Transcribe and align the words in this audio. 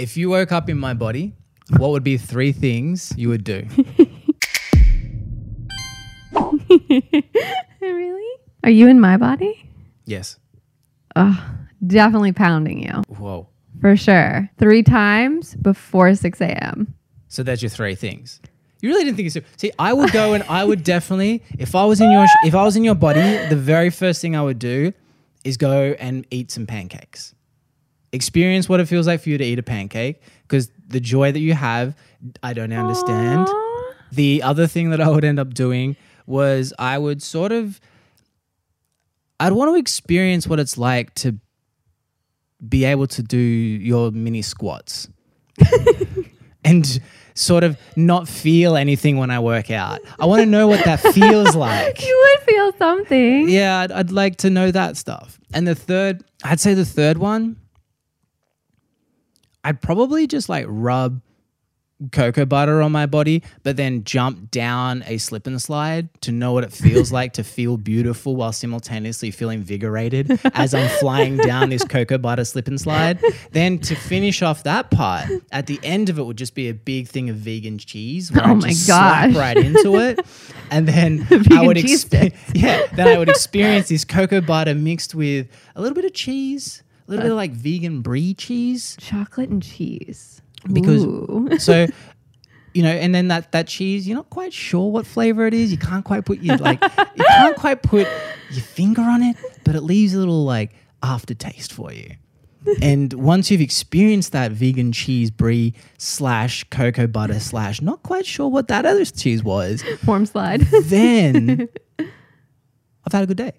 If 0.00 0.16
you 0.16 0.30
woke 0.30 0.50
up 0.50 0.70
in 0.70 0.78
my 0.78 0.94
body, 0.94 1.34
what 1.76 1.90
would 1.90 2.02
be 2.02 2.16
three 2.16 2.52
things 2.52 3.12
you 3.18 3.28
would 3.28 3.44
do? 3.44 3.66
really? 7.82 8.40
Are 8.64 8.70
you 8.70 8.88
in 8.88 8.98
my 8.98 9.18
body? 9.18 9.68
yes. 10.06 10.38
Oh, 11.16 11.38
definitely 11.86 12.32
pounding 12.32 12.82
you 12.82 13.02
Whoa. 13.08 13.48
for 13.82 13.94
sure. 13.94 14.48
Three 14.56 14.82
times 14.82 15.54
before 15.56 16.14
6 16.14 16.40
a.m. 16.40 16.94
So 17.28 17.42
that's 17.42 17.60
your 17.60 17.68
three 17.68 17.94
things. 17.94 18.40
You 18.80 18.88
really 18.88 19.04
didn't 19.04 19.18
think 19.18 19.30
so. 19.32 19.42
See, 19.58 19.70
I 19.78 19.92
would 19.92 20.12
go 20.12 20.32
and 20.32 20.42
I 20.44 20.64
would 20.64 20.82
definitely, 20.82 21.42
if 21.58 21.74
I 21.74 21.84
was 21.84 22.00
in 22.00 22.10
your, 22.10 22.24
if 22.46 22.54
I 22.54 22.62
was 22.62 22.74
in 22.74 22.84
your 22.84 22.94
body, 22.94 23.20
the 23.48 23.56
very 23.56 23.90
first 23.90 24.22
thing 24.22 24.34
I 24.34 24.40
would 24.40 24.58
do 24.58 24.94
is 25.44 25.58
go 25.58 25.94
and 25.98 26.26
eat 26.30 26.50
some 26.50 26.66
pancakes. 26.66 27.34
Experience 28.12 28.68
what 28.68 28.80
it 28.80 28.86
feels 28.86 29.06
like 29.06 29.20
for 29.20 29.28
you 29.28 29.38
to 29.38 29.44
eat 29.44 29.58
a 29.58 29.62
pancake, 29.62 30.20
because 30.42 30.70
the 30.88 31.00
joy 31.00 31.30
that 31.30 31.40
you 31.40 31.54
have, 31.54 31.94
I 32.42 32.52
don't 32.52 32.72
understand. 32.72 33.46
Aw. 33.48 33.92
The 34.12 34.42
other 34.42 34.66
thing 34.66 34.90
that 34.90 35.00
I 35.00 35.08
would 35.08 35.24
end 35.24 35.38
up 35.38 35.54
doing 35.54 35.96
was 36.26 36.72
I 36.78 36.98
would 36.98 37.22
sort 37.22 37.52
of 37.52 37.80
I'd 39.38 39.52
want 39.52 39.70
to 39.74 39.76
experience 39.78 40.46
what 40.46 40.60
it's 40.60 40.76
like 40.76 41.14
to 41.16 41.38
be 42.68 42.84
able 42.84 43.06
to 43.06 43.22
do 43.22 43.38
your 43.38 44.10
mini 44.10 44.42
squats. 44.42 45.08
and 46.64 47.00
sort 47.34 47.64
of 47.64 47.78
not 47.96 48.28
feel 48.28 48.76
anything 48.76 49.16
when 49.16 49.30
I 49.30 49.38
work 49.40 49.70
out. 49.70 50.00
I 50.18 50.26
want 50.26 50.40
to 50.42 50.46
know 50.46 50.66
what 50.66 50.84
that 50.84 51.00
feels 51.00 51.56
like. 51.56 52.00
You 52.06 52.28
would 52.36 52.46
feel 52.46 52.72
something. 52.78 53.48
Yeah, 53.48 53.80
I'd, 53.80 53.92
I'd 53.92 54.12
like 54.12 54.36
to 54.38 54.50
know 54.50 54.70
that 54.70 54.96
stuff. 54.96 55.38
And 55.54 55.66
the 55.66 55.74
third, 55.74 56.22
I'd 56.44 56.60
say 56.60 56.74
the 56.74 56.84
third 56.84 57.18
one, 57.18 57.56
I'd 59.64 59.80
probably 59.80 60.26
just 60.26 60.48
like 60.48 60.66
rub 60.68 61.20
cocoa 62.12 62.46
butter 62.46 62.80
on 62.80 62.92
my 62.92 63.04
body, 63.04 63.42
but 63.62 63.76
then 63.76 64.04
jump 64.04 64.50
down 64.50 65.04
a 65.06 65.18
slip 65.18 65.46
and 65.46 65.60
slide 65.60 66.08
to 66.22 66.32
know 66.32 66.52
what 66.52 66.64
it 66.64 66.72
feels 66.72 67.12
like 67.18 67.34
to 67.34 67.44
feel 67.44 67.76
beautiful 67.76 68.36
while 68.36 68.52
simultaneously 68.52 69.30
feel 69.30 69.50
invigorated 69.50 70.40
as 70.54 70.72
I'm 70.72 70.88
flying 70.98 71.36
down 71.36 71.68
this 71.68 71.84
cocoa 71.84 72.16
butter 72.16 72.44
slip 72.46 72.68
and 72.68 72.80
slide. 72.80 73.20
Then 73.52 73.78
to 73.80 73.94
finish 73.94 74.40
off 74.40 74.62
that 74.62 74.90
part, 74.90 75.28
at 75.52 75.66
the 75.66 75.78
end 75.82 76.08
of 76.08 76.18
it 76.18 76.22
would 76.22 76.38
just 76.38 76.54
be 76.54 76.68
a 76.68 76.74
big 76.74 77.06
thing 77.06 77.28
of 77.28 77.36
vegan 77.36 77.76
cheese 77.76 78.32
where 78.32 78.46
Oh 78.46 78.52
I 78.52 78.54
my 78.54 78.68
just 78.68 78.86
slap 78.86 79.34
right 79.34 79.56
into 79.58 79.96
it. 79.96 80.20
And 80.70 80.88
then 80.88 81.26
I 81.50 81.66
would 81.66 81.76
expe- 81.76 82.34
yeah, 82.54 82.86
then 82.94 83.08
I 83.08 83.18
would 83.18 83.28
experience 83.28 83.88
this 83.88 84.06
cocoa 84.06 84.40
butter 84.40 84.74
mixed 84.74 85.14
with 85.14 85.48
a 85.76 85.82
little 85.82 85.94
bit 85.94 86.06
of 86.06 86.14
cheese, 86.14 86.82
a 87.10 87.14
little 87.14 87.24
bit 87.24 87.30
of 87.32 87.36
like 87.36 87.50
vegan 87.52 88.02
brie 88.02 88.34
cheese 88.34 88.96
Chocolate 89.00 89.50
and 89.50 89.62
cheese. 89.62 90.40
because 90.72 91.04
Ooh. 91.04 91.48
so 91.58 91.86
you 92.74 92.82
know 92.84 92.90
and 92.90 93.12
then 93.14 93.28
that 93.28 93.50
that 93.50 93.66
cheese 93.66 94.06
you're 94.06 94.16
not 94.16 94.30
quite 94.30 94.52
sure 94.52 94.90
what 94.92 95.04
flavor 95.06 95.44
it 95.46 95.54
is 95.54 95.72
you 95.72 95.78
can't 95.78 96.04
quite 96.04 96.24
put 96.24 96.38
your 96.40 96.56
like 96.58 96.80
you 97.16 97.24
can't 97.24 97.56
quite 97.56 97.82
put 97.82 98.06
your 98.52 98.62
finger 98.62 99.02
on 99.02 99.22
it 99.24 99.36
but 99.64 99.74
it 99.74 99.80
leaves 99.82 100.14
a 100.14 100.18
little 100.18 100.44
like 100.44 100.72
aftertaste 101.02 101.72
for 101.72 101.92
you 101.92 102.14
and 102.82 103.14
once 103.14 103.50
you've 103.50 103.60
experienced 103.62 104.30
that 104.32 104.52
vegan 104.52 104.92
cheese 104.92 105.30
brie 105.32 105.74
slash 105.98 106.62
cocoa 106.70 107.08
butter 107.08 107.40
slash 107.40 107.80
not 107.80 108.02
quite 108.04 108.24
sure 108.26 108.46
what 108.48 108.68
that 108.68 108.86
other 108.86 109.04
cheese 109.04 109.42
was 109.42 109.82
Form 110.04 110.24
slide. 110.26 110.60
then 110.84 111.68
i've 111.98 113.12
had 113.12 113.24
a 113.24 113.26
good 113.26 113.38
day 113.38 113.52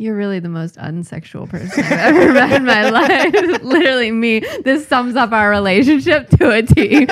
You're 0.00 0.14
really 0.14 0.38
the 0.38 0.48
most 0.48 0.76
unsexual 0.76 1.48
person 1.48 1.82
I've 1.82 2.14
ever 2.14 2.32
met 2.32 2.52
in 2.52 2.64
my 2.64 2.88
life. 2.90 3.62
Literally, 3.64 4.12
me. 4.12 4.38
This 4.62 4.86
sums 4.86 5.16
up 5.16 5.32
our 5.32 5.50
relationship 5.50 6.30
to 6.38 6.52
a 6.52 6.62
T. 6.62 7.08